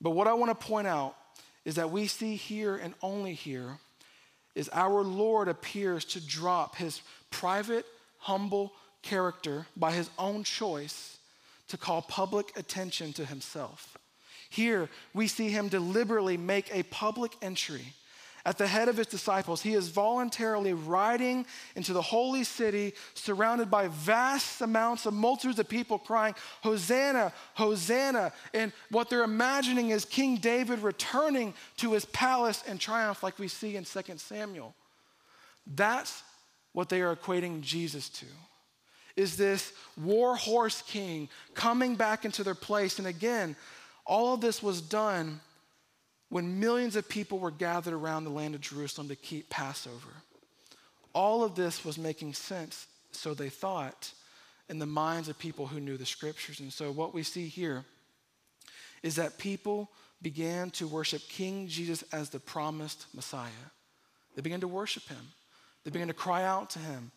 [0.00, 1.16] But what I want to point out
[1.64, 3.78] is that we see here and only here
[4.56, 7.86] is our Lord appears to drop his private,
[8.18, 11.18] humble character by his own choice
[11.68, 13.96] to call public attention to himself.
[14.48, 17.92] Here, we see him deliberately make a public entry.
[18.46, 23.68] At the head of his disciples, he is voluntarily riding into the holy city, surrounded
[23.68, 26.32] by vast amounts of multitudes of people crying,
[26.62, 28.32] Hosanna, Hosanna.
[28.54, 33.48] And what they're imagining is King David returning to his palace in triumph, like we
[33.48, 34.76] see in 2 Samuel.
[35.66, 36.22] That's
[36.72, 38.26] what they are equating Jesus to
[39.16, 42.98] is this war horse king coming back into their place.
[42.98, 43.56] And again,
[44.04, 45.40] all of this was done
[46.28, 50.10] when millions of people were gathered around the land of Jerusalem to keep Passover.
[51.12, 54.12] All of this was making sense, so they thought,
[54.68, 56.60] in the minds of people who knew the scriptures.
[56.60, 57.84] And so, what we see here
[59.02, 63.50] is that people began to worship King Jesus as the promised Messiah.
[64.34, 65.32] They began to worship him,
[65.84, 67.12] they began to cry out to him.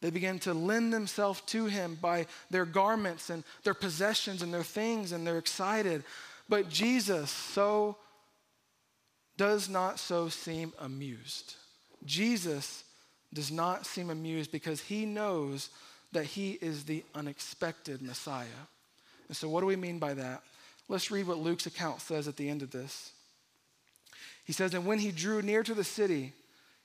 [0.00, 4.62] They began to lend themselves to him by their garments and their possessions and their
[4.62, 6.04] things, and they're excited.
[6.46, 7.96] But Jesus so
[9.36, 11.54] does not so seem amused.
[12.04, 12.84] Jesus
[13.32, 15.70] does not seem amused because he knows
[16.12, 18.46] that he is the unexpected Messiah.
[19.28, 20.42] And so, what do we mean by that?
[20.88, 23.12] Let's read what Luke's account says at the end of this.
[24.44, 26.32] He says, And when he drew near to the city,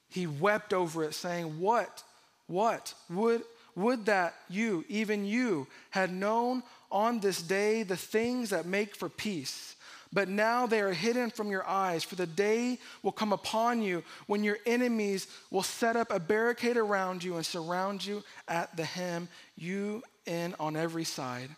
[0.09, 2.03] he wept over it, saying, What,
[2.47, 3.43] what would,
[3.75, 9.09] would that you, even you, had known on this day the things that make for
[9.09, 9.75] peace?
[10.12, 14.04] But now they are hidden from your eyes, for the day will come upon you
[14.26, 18.86] when your enemies will set up a barricade around you and surround you at the
[18.86, 21.50] hem, you in on every side,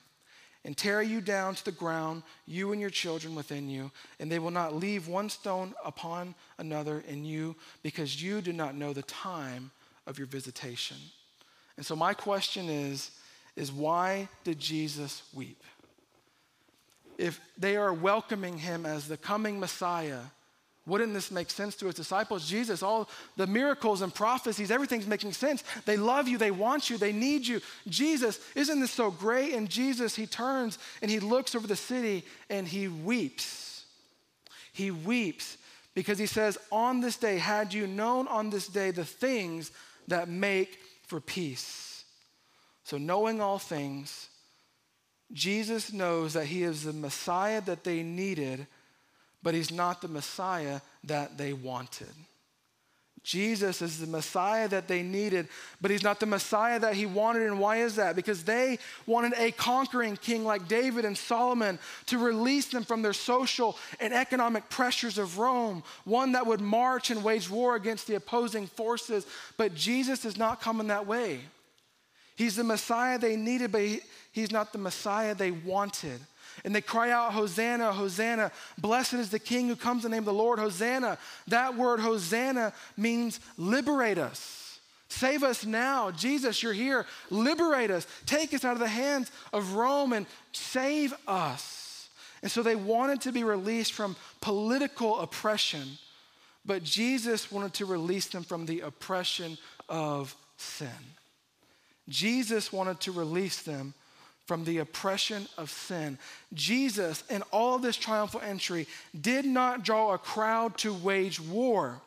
[0.65, 4.39] and tear you down to the ground, you and your children within you, and they
[4.39, 9.01] will not leave one stone upon another in you, because you do not know the
[9.03, 9.71] time
[10.07, 10.97] of your visitation.
[11.77, 13.11] And so my question is,
[13.55, 15.63] is why did Jesus weep?
[17.21, 20.21] If they are welcoming him as the coming Messiah,
[20.87, 22.49] wouldn't this make sense to his disciples?
[22.49, 23.07] Jesus, all
[23.37, 25.63] the miracles and prophecies, everything's making sense.
[25.85, 27.61] They love you, they want you, they need you.
[27.87, 29.53] Jesus, isn't this so great?
[29.53, 33.85] And Jesus, he turns and he looks over the city and he weeps.
[34.73, 35.57] He weeps
[35.93, 39.71] because he says, On this day, had you known on this day the things
[40.07, 42.03] that make for peace.
[42.83, 44.27] So, knowing all things,
[45.33, 48.67] Jesus knows that he is the Messiah that they needed,
[49.43, 52.13] but he's not the Messiah that they wanted.
[53.23, 55.47] Jesus is the Messiah that they needed,
[55.79, 57.43] but he's not the Messiah that he wanted.
[57.43, 58.15] And why is that?
[58.15, 63.13] Because they wanted a conquering king like David and Solomon to release them from their
[63.13, 68.15] social and economic pressures of Rome, one that would march and wage war against the
[68.15, 69.27] opposing forces.
[69.55, 71.41] But Jesus is not coming that way.
[72.35, 76.19] He's the Messiah they needed, but he, he's not the Messiah they wanted.
[76.63, 78.51] And they cry out, Hosanna, Hosanna.
[78.77, 81.17] Blessed is the King who comes in the name of the Lord, Hosanna.
[81.47, 84.79] That word, Hosanna, means liberate us.
[85.09, 86.11] Save us now.
[86.11, 87.05] Jesus, you're here.
[87.29, 88.07] Liberate us.
[88.25, 92.09] Take us out of the hands of Rome and save us.
[92.41, 95.83] And so they wanted to be released from political oppression,
[96.65, 99.57] but Jesus wanted to release them from the oppression
[99.89, 100.89] of sin.
[102.09, 103.93] Jesus wanted to release them
[104.45, 106.17] from the oppression of sin.
[106.53, 108.87] Jesus, in all this triumphal entry,
[109.19, 112.01] did not draw a crowd to wage war,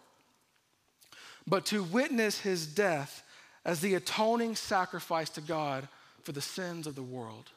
[1.47, 3.23] but to witness his death
[3.65, 5.89] as the atoning sacrifice to God
[6.23, 7.51] for the sins of the world.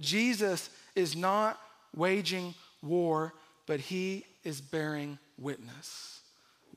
[0.00, 1.60] Jesus is not
[1.94, 3.34] waging war,
[3.66, 6.20] but he is bearing witness,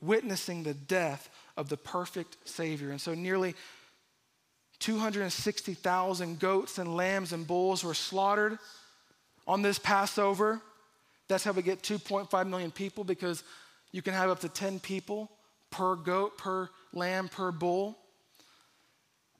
[0.00, 2.90] witnessing the death of the perfect Savior.
[2.90, 3.54] And so, nearly
[4.82, 8.58] 260,000 goats and lambs and bulls were slaughtered
[9.46, 10.60] on this Passover.
[11.28, 13.44] That's how we get 2.5 million people because
[13.92, 15.30] you can have up to 10 people
[15.70, 17.96] per goat, per lamb, per bull.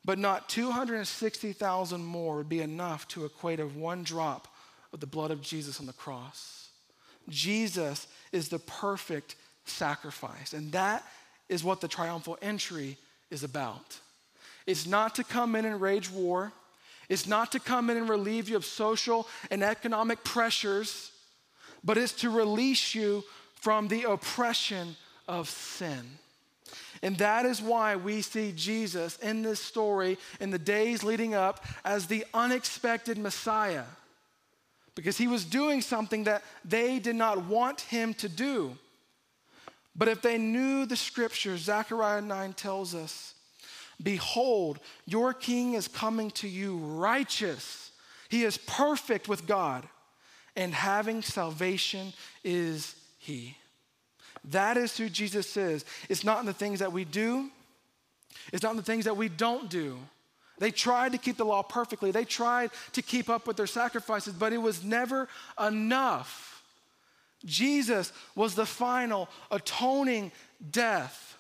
[0.05, 4.47] But not 260,000 more would be enough to equate of one drop
[4.93, 6.69] of the blood of Jesus on the cross.
[7.29, 11.05] Jesus is the perfect sacrifice, and that
[11.49, 12.97] is what the triumphal entry
[13.31, 13.99] is about.
[14.67, 16.53] It's not to come in and rage war.
[17.09, 21.11] is not to come in and relieve you of social and economic pressures,
[21.85, 23.25] but is to release you
[23.61, 24.97] from the oppression
[25.29, 26.19] of sin.
[27.03, 31.65] And that is why we see Jesus in this story in the days leading up
[31.85, 33.85] as the unexpected Messiah.
[34.95, 38.77] Because he was doing something that they did not want him to do.
[39.97, 43.35] But if they knew the scriptures, Zechariah 9 tells us
[44.01, 47.91] Behold, your king is coming to you righteous.
[48.29, 49.87] He is perfect with God,
[50.57, 52.13] and having salvation
[52.45, 53.57] is he.
[54.45, 55.85] That is who Jesus is.
[56.09, 57.51] It's not in the things that we do,
[58.53, 59.99] it's not in the things that we don't do.
[60.59, 64.33] They tried to keep the law perfectly, they tried to keep up with their sacrifices,
[64.33, 65.29] but it was never
[65.65, 66.63] enough.
[67.45, 70.31] Jesus was the final atoning
[70.71, 71.37] death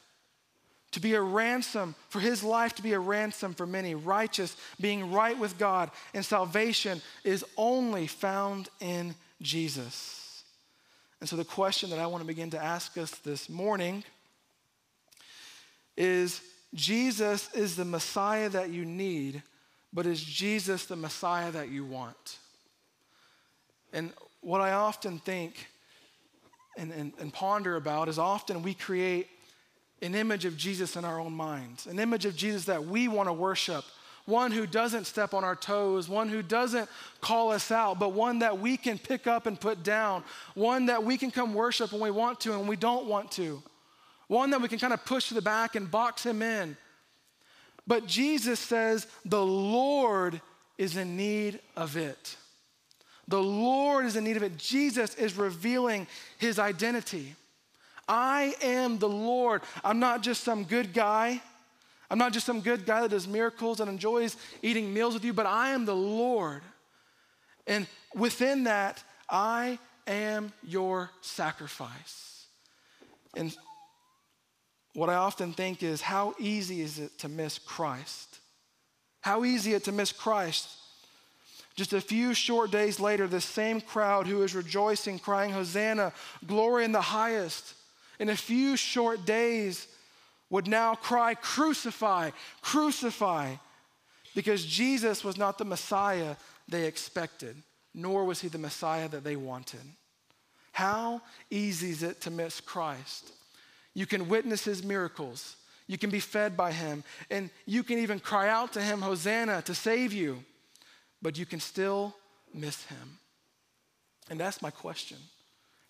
[0.93, 5.11] to be a ransom, for his life to be a ransom for many, righteous, being
[5.11, 10.45] right with God, and salvation is only found in Jesus.
[11.21, 14.05] And so, the question that I want to begin to ask us this morning
[15.97, 16.41] is
[16.75, 19.43] Jesus is the Messiah that you need,
[19.93, 22.39] but is Jesus the Messiah that you want?
[23.93, 25.69] And what I often think
[26.77, 29.29] and, and, and ponder about is often we create
[30.03, 33.29] an image of Jesus in our own minds, an image of Jesus that we want
[33.29, 33.85] to worship,
[34.25, 36.89] one who doesn't step on our toes, one who doesn't
[37.21, 40.23] call us out, but one that we can pick up and put down,
[40.55, 43.31] one that we can come worship when we want to and when we don't want
[43.33, 43.63] to,
[44.27, 46.77] one that we can kind of push to the back and box him in.
[47.87, 50.41] But Jesus says the Lord
[50.79, 52.37] is in need of it.
[53.29, 54.57] The Lord is in need of it.
[54.57, 56.07] Jesus is revealing
[56.39, 57.35] his identity.
[58.13, 59.63] I am the Lord.
[59.83, 61.41] I'm not just some good guy.
[62.11, 65.33] I'm not just some good guy that does miracles and enjoys eating meals with you,
[65.33, 66.61] but I am the Lord.
[67.67, 72.45] And within that, I am your sacrifice.
[73.35, 73.57] And
[74.93, 78.41] what I often think is how easy is it to miss Christ?
[79.23, 80.69] How easy it to miss Christ?
[81.77, 86.13] Just a few short days later, the same crowd who is rejoicing, crying, Hosanna,
[86.47, 87.73] glory in the highest,
[88.23, 89.89] in a few short days
[90.49, 92.31] would now cry, Crucify,
[92.61, 93.57] crucify,
[94.37, 96.37] because Jesus was not the Messiah
[96.69, 97.57] they expected,
[97.93, 99.81] nor was he the Messiah that they wanted.
[100.71, 103.33] How easy is it to miss Christ?
[103.93, 105.57] You can witness his miracles.
[105.89, 107.03] You can be fed by him.
[107.29, 110.45] And you can even cry out to him, Hosanna, to save you.
[111.21, 112.15] But you can still
[112.55, 113.19] miss him.
[114.31, 115.19] And that's my question.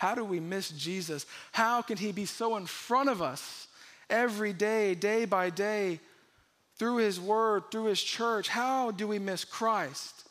[0.02, 1.26] How do we miss Jesus?
[1.52, 3.68] How can he be so in front of us
[4.10, 6.00] every day, day by day,
[6.76, 8.48] through his word, through his church?
[8.48, 10.24] How do we miss Christ?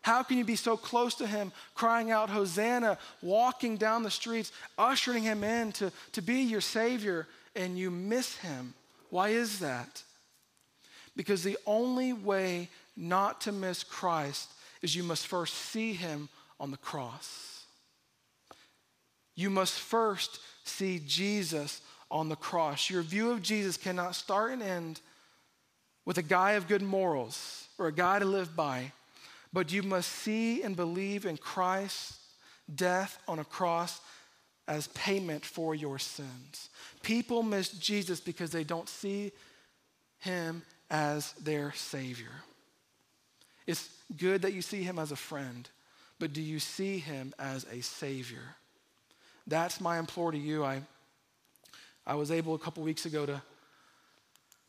[0.00, 4.52] How can you be so close to him, crying out, Hosanna, walking down the streets,
[4.78, 8.72] ushering him in to, to be your Savior, and you miss him?
[9.10, 10.02] Why is that?
[11.14, 16.70] Because the only way not to miss Christ is you must first see him on
[16.70, 17.53] the cross.
[19.34, 22.88] You must first see Jesus on the cross.
[22.90, 25.00] Your view of Jesus cannot start and end
[26.04, 28.92] with a guy of good morals or a guy to live by
[29.54, 32.18] but you must see and believe in Christ's
[32.74, 34.00] death on a cross
[34.66, 36.70] as payment for your sins.
[37.02, 39.30] People miss Jesus because they don't see
[40.18, 42.32] him as their Savior.
[43.64, 45.68] It's good that you see him as a friend,
[46.18, 48.56] but do you see him as a Savior?
[49.46, 50.64] That's my implore to you.
[50.64, 50.80] I,
[52.06, 53.42] I was able a couple weeks ago to,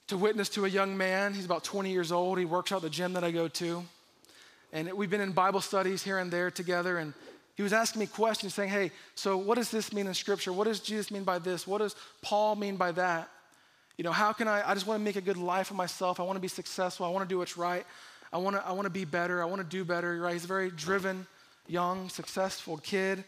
[0.08, 1.34] to witness to a young man.
[1.34, 2.38] He's about 20 years old.
[2.38, 3.84] He works out the gym that I go to.
[4.74, 6.98] And we've been in Bible studies here and there together.
[6.98, 7.14] And
[7.56, 10.52] he was asking me questions saying, Hey, so what does this mean in Scripture?
[10.52, 11.66] What does Jesus mean by this?
[11.66, 13.30] What does Paul mean by that?
[13.98, 14.70] You know, how can I?
[14.70, 16.20] I just want to make a good life for myself.
[16.20, 17.06] I want to be successful.
[17.06, 17.86] I want to do what's right.
[18.34, 19.42] I want to, I want to be better.
[19.42, 20.20] I want to do better.
[20.20, 20.34] Right?
[20.34, 21.26] He's a very driven,
[21.68, 23.24] young, successful kid.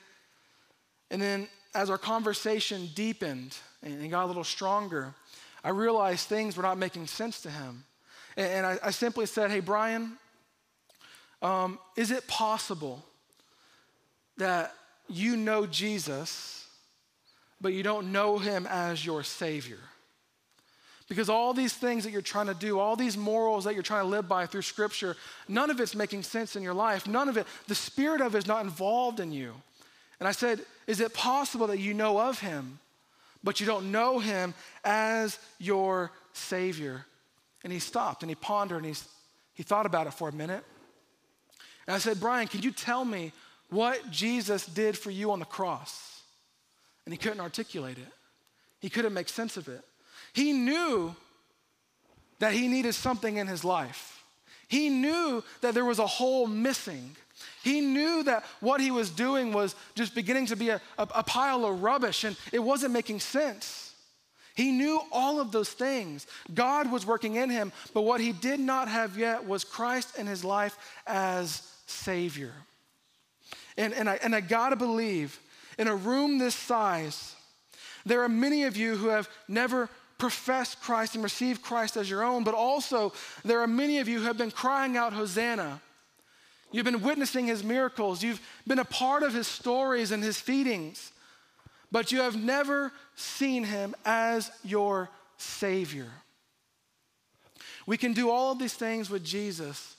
[1.10, 5.14] And then as our conversation deepened and got a little stronger,
[5.64, 7.84] I realized things were not making sense to him.
[8.36, 10.14] And I, I simply said, Hey, Brian,
[11.42, 13.04] um, is it possible
[14.38, 14.74] that
[15.08, 16.68] you know Jesus,
[17.62, 19.80] but you don't know him as your Savior?
[21.10, 24.04] Because all these things that you're trying to do, all these morals that you're trying
[24.04, 25.16] to live by through Scripture,
[25.48, 27.08] none of it's making sense in your life.
[27.08, 29.54] None of it, the Spirit of it is not involved in you.
[30.20, 32.80] And I said, Is it possible that you know of Him,
[33.44, 34.54] but you don't know Him
[34.84, 37.06] as your Savior?
[37.64, 39.02] And he stopped and he pondered and he,
[39.54, 40.64] he thought about it for a minute.
[41.86, 43.34] And I said, Brian, can you tell me
[43.70, 46.22] what Jesus did for you on the cross?
[47.06, 48.14] And he couldn't articulate it,
[48.80, 49.82] he couldn't make sense of it.
[50.34, 51.16] He knew
[52.40, 54.24] that he needed something in his life,
[54.68, 57.16] he knew that there was a hole missing.
[57.68, 61.24] He knew that what he was doing was just beginning to be a, a, a
[61.24, 63.94] pile of rubbish and it wasn't making sense.
[64.56, 66.28] He knew all of those things.
[66.54, 70.28] God was working in him, but what he did not have yet was Christ in
[70.28, 72.54] his life as Savior.
[73.76, 75.38] And, and, I, and I gotta believe,
[75.78, 77.36] in a room this size,
[78.06, 82.24] there are many of you who have never professed Christ and received Christ as your
[82.24, 83.12] own, but also
[83.44, 85.82] there are many of you who have been crying out, Hosanna.
[86.72, 91.12] You've been witnessing his miracles, you've been a part of his stories and his feedings,
[91.92, 96.12] but you have never seen him as your Savior.
[97.86, 99.96] We can do all of these things with Jesus,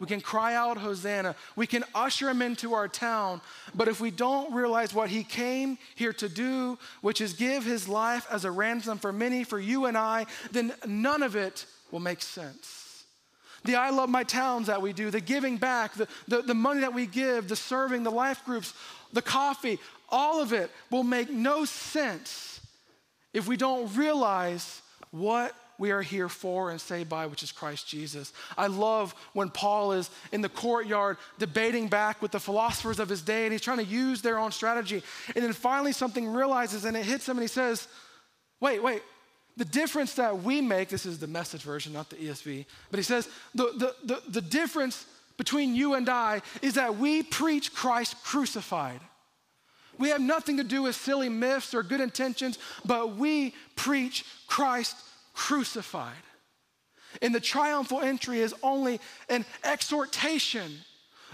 [0.00, 1.34] we can cry out, Hosanna.
[1.56, 3.40] We can usher him into our town.
[3.74, 7.88] But if we don't realize what he came here to do, which is give his
[7.88, 12.00] life as a ransom for many, for you and I, then none of it will
[12.00, 12.87] make sense.
[13.64, 16.80] The I Love My Towns that we do, the giving back, the, the, the money
[16.80, 18.74] that we give, the serving, the life groups,
[19.12, 19.78] the coffee,
[20.08, 22.60] all of it will make no sense
[23.32, 24.80] if we don't realize
[25.10, 28.32] what we are here for and saved by, which is Christ Jesus.
[28.56, 33.22] I love when Paul is in the courtyard debating back with the philosophers of his
[33.22, 35.02] day and he's trying to use their own strategy.
[35.36, 37.86] And then finally something realizes and it hits him and he says,
[38.60, 39.02] Wait, wait,
[39.58, 43.02] the difference that we make, this is the message version, not the ESV, but he
[43.02, 45.04] says, the, the, the, the difference
[45.36, 49.00] between you and I is that we preach Christ crucified.
[49.98, 54.96] We have nothing to do with silly myths or good intentions, but we preach Christ
[55.34, 56.14] crucified.
[57.20, 60.72] And the triumphal entry is only an exhortation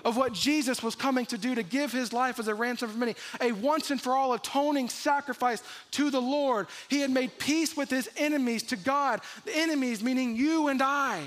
[0.04, 2.98] of what Jesus was coming to do to give his life as a ransom for
[2.98, 6.66] many, a once and for all atoning sacrifice to the Lord.
[6.88, 11.22] He had made peace with his enemies to God, the enemies meaning you and I.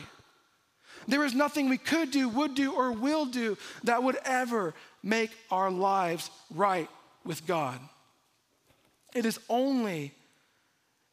[1.07, 5.31] There is nothing we could do, would do, or will do that would ever make
[5.49, 6.89] our lives right
[7.23, 7.79] with God.
[9.15, 10.13] It is only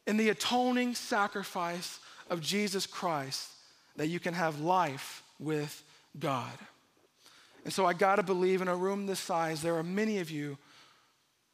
[0.05, 1.99] in the atoning sacrifice
[2.29, 3.49] of Jesus Christ
[3.95, 5.81] that you can have life with
[6.19, 6.51] God.
[7.65, 10.29] And so I got to believe in a room this size, there are many of
[10.29, 10.57] you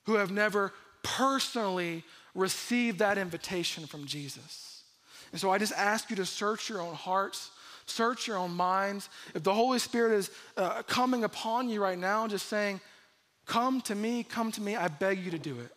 [0.06, 2.04] who have never personally
[2.36, 4.84] received that invitation from Jesus.
[5.32, 7.52] And so I just ask you to search your own hearts,
[7.86, 9.10] search your own minds.
[9.34, 12.82] If the Holy Spirit is uh, coming upon you right now, just saying,
[13.46, 15.72] Come to me, come to me, I beg you to do it.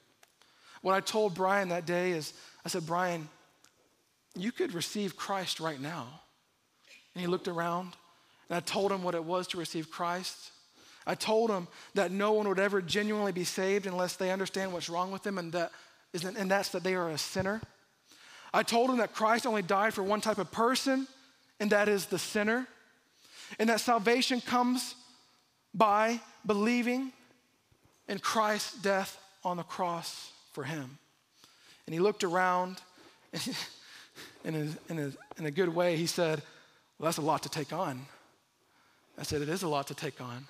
[0.83, 3.29] What I told Brian that day is, I said, Brian,
[4.37, 6.07] you could receive Christ right now.
[7.15, 7.95] And he looked around
[8.49, 10.51] and I told him what it was to receive Christ.
[11.07, 14.89] I told him that no one would ever genuinely be saved unless they understand what's
[14.89, 15.71] wrong with them, and, that,
[16.15, 17.61] and that's that they are a sinner.
[18.53, 21.07] I told him that Christ only died for one type of person,
[21.61, 22.67] and that is the sinner.
[23.59, 24.95] And that salvation comes
[25.75, 27.13] by believing
[28.09, 30.99] in Christ's death on the cross for him.
[31.87, 32.81] And he looked around,
[33.33, 33.57] and
[34.45, 36.41] in, a, in, a, in a good way, he said,
[36.99, 38.07] Well, that's a lot to take on.
[39.19, 40.47] I said, It is a lot to take on.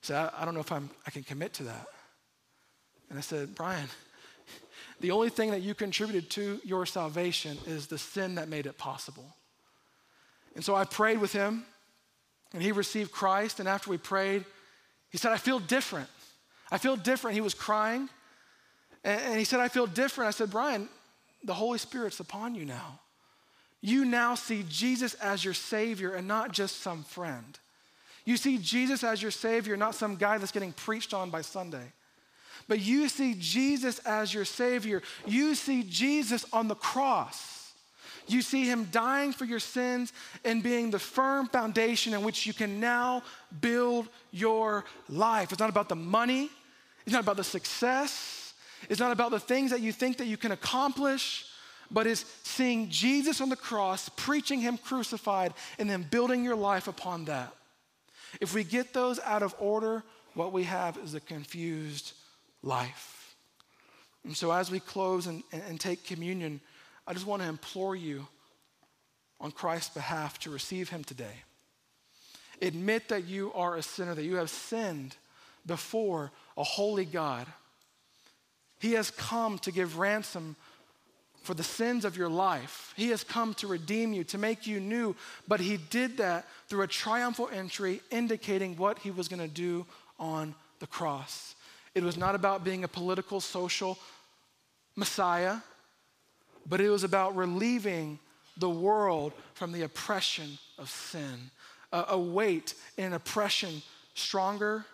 [0.00, 1.86] He said, I, I don't know if I'm, I can commit to that.
[3.10, 3.88] And I said, Brian,
[5.00, 8.78] the only thing that you contributed to your salvation is the sin that made it
[8.78, 9.36] possible.
[10.54, 11.64] And so I prayed with him,
[12.52, 13.60] and he received Christ.
[13.60, 14.44] And after we prayed,
[15.10, 16.08] he said, I feel different.
[16.70, 17.34] I feel different.
[17.34, 18.08] He was crying.
[19.04, 20.28] And, he said, I feel different.
[20.28, 20.88] I said, Brian,
[21.44, 23.00] the Holy Spirit's upon you now
[23.82, 27.58] you now see Jesus as your Savior and not just some friend.
[28.24, 31.92] You see Jesus as your Savior, not some guy that's getting preached on by Sunday.
[32.68, 35.02] But you see Jesus as your Savior.
[35.26, 37.72] You see Jesus on the cross.
[38.28, 40.12] You see Him dying for your sins
[40.44, 43.24] and being the firm foundation in which you can now
[43.60, 45.50] build your life.
[45.50, 46.50] It's not about the money,
[47.04, 48.54] it's not about the success,
[48.88, 51.46] it's not about the things that you think that you can accomplish
[51.92, 56.88] but is seeing Jesus on the cross, preaching him crucified, and then building your life
[56.88, 57.52] upon that.
[58.40, 60.02] If we get those out of order,
[60.34, 62.12] what we have is a confused
[62.62, 63.36] life.
[64.24, 66.60] And so, as we close and, and take communion,
[67.06, 68.26] I just want to implore you
[69.40, 71.42] on Christ's behalf to receive him today.
[72.62, 75.16] Admit that you are a sinner, that you have sinned
[75.66, 77.46] before a holy God.
[78.78, 80.56] He has come to give ransom
[81.42, 82.92] for the sins of your life.
[82.96, 85.16] He has come to redeem you, to make you new,
[85.48, 89.84] but he did that through a triumphal entry indicating what he was going to do
[90.18, 91.54] on the cross.
[91.94, 93.98] It was not about being a political, social
[94.96, 95.56] Messiah,
[96.66, 98.18] but it was about relieving
[98.56, 101.50] the world from the oppression of sin,
[101.92, 103.82] a, a weight and oppression
[104.14, 104.84] stronger,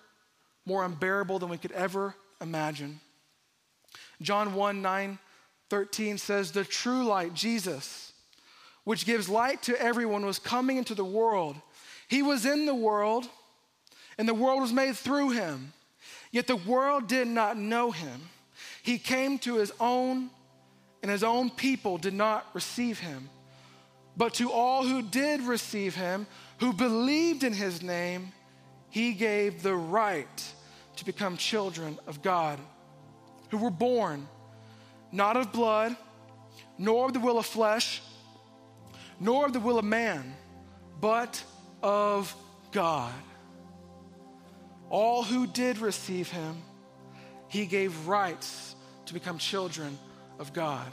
[0.64, 3.00] more unbearable than we could ever imagine.
[4.20, 5.18] John 1 9
[5.70, 8.12] 13 says, The true light, Jesus,
[8.84, 11.56] which gives light to everyone, was coming into the world.
[12.08, 13.28] He was in the world,
[14.16, 15.72] and the world was made through him.
[16.30, 18.20] Yet the world did not know him.
[18.82, 20.30] He came to his own,
[21.02, 23.28] and his own people did not receive him.
[24.16, 26.26] But to all who did receive him,
[26.58, 28.32] who believed in his name,
[28.90, 30.52] he gave the right
[30.96, 32.58] to become children of God,
[33.50, 34.26] who were born
[35.12, 35.96] not of blood,
[36.76, 38.02] nor of the will of flesh,
[39.20, 40.34] nor of the will of man,
[41.00, 41.42] but
[41.82, 42.34] of
[42.72, 43.12] God.
[44.90, 46.56] All who did receive him,
[47.48, 48.74] he gave rights
[49.06, 49.98] to become children
[50.38, 50.90] of God.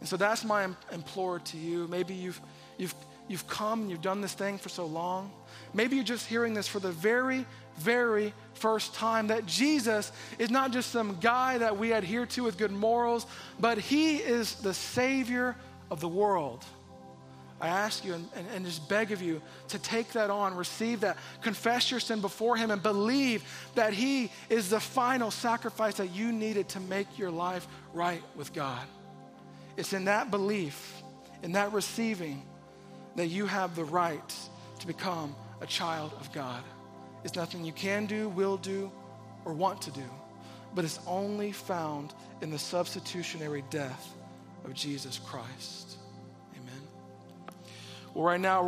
[0.00, 1.86] And so that's my implore to you.
[1.88, 2.40] Maybe you've,
[2.78, 2.94] you've
[3.30, 5.30] you've come and you've done this thing for so long.
[5.72, 7.46] Maybe you're just hearing this for the very,
[7.78, 12.58] very first time that Jesus is not just some guy that we adhere to with
[12.58, 13.26] good morals,
[13.58, 15.56] but he is the Savior
[15.90, 16.64] of the world.
[17.60, 21.00] I ask you and, and, and, just beg of you to take that on, receive
[21.00, 23.44] that, confess your sin before Him, and believe
[23.74, 28.54] that He is the final sacrifice that you needed to make your life right with
[28.54, 28.80] God.
[29.76, 31.02] It's in that belief,
[31.42, 32.42] in that receiving,
[33.16, 34.34] that you have the right
[34.78, 36.62] to become a child of God.
[37.24, 38.90] It's nothing you can do, will do,
[39.44, 40.04] or want to do,
[40.74, 44.14] but it's only found in the substitutionary death
[44.64, 45.96] of Jesus Christ.
[46.56, 46.82] Amen.
[48.14, 48.58] Well, right now,